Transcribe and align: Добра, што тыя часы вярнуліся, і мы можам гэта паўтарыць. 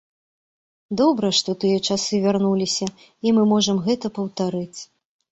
Добра, 1.01 1.27
што 1.39 1.53
тыя 1.63 1.77
часы 1.95 2.19
вярнуліся, 2.23 2.87
і 3.27 3.33
мы 3.39 3.43
можам 3.51 3.83
гэта 3.89 4.11
паўтарыць. 4.15 4.79